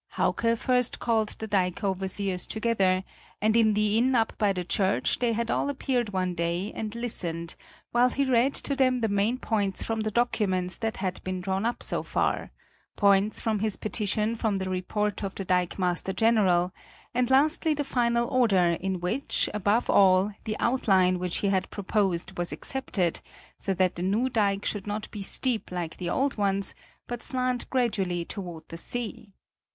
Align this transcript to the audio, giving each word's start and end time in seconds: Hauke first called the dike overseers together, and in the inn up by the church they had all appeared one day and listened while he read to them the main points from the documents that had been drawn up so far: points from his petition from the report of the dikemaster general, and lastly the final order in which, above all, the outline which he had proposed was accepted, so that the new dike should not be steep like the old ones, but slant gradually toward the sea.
Hauke 0.15 0.57
first 0.57 0.97
called 0.97 1.29
the 1.37 1.45
dike 1.45 1.83
overseers 1.83 2.47
together, 2.47 3.03
and 3.39 3.55
in 3.55 3.75
the 3.75 3.99
inn 3.99 4.15
up 4.15 4.33
by 4.39 4.51
the 4.51 4.63
church 4.63 5.19
they 5.19 5.33
had 5.33 5.51
all 5.51 5.69
appeared 5.69 6.11
one 6.11 6.33
day 6.33 6.73
and 6.73 6.95
listened 6.95 7.53
while 7.91 8.09
he 8.09 8.25
read 8.25 8.55
to 8.55 8.75
them 8.75 9.01
the 9.01 9.07
main 9.07 9.37
points 9.37 9.83
from 9.83 9.99
the 9.99 10.09
documents 10.09 10.79
that 10.79 10.97
had 10.97 11.23
been 11.23 11.39
drawn 11.39 11.67
up 11.67 11.83
so 11.83 12.01
far: 12.01 12.49
points 12.95 13.39
from 13.39 13.59
his 13.59 13.75
petition 13.75 14.35
from 14.35 14.57
the 14.57 14.71
report 14.71 15.23
of 15.23 15.35
the 15.35 15.45
dikemaster 15.45 16.13
general, 16.15 16.73
and 17.13 17.29
lastly 17.29 17.75
the 17.75 17.83
final 17.83 18.27
order 18.29 18.71
in 18.79 18.99
which, 18.99 19.51
above 19.53 19.87
all, 19.87 20.31
the 20.45 20.57
outline 20.57 21.19
which 21.19 21.35
he 21.41 21.49
had 21.49 21.69
proposed 21.69 22.39
was 22.39 22.51
accepted, 22.51 23.19
so 23.59 23.71
that 23.71 23.95
the 23.95 24.01
new 24.01 24.29
dike 24.29 24.65
should 24.65 24.87
not 24.87 25.11
be 25.11 25.21
steep 25.21 25.69
like 25.71 25.97
the 25.97 26.09
old 26.09 26.37
ones, 26.39 26.73
but 27.05 27.21
slant 27.21 27.69
gradually 27.69 28.25
toward 28.25 28.67
the 28.69 28.77
sea. 28.77 29.31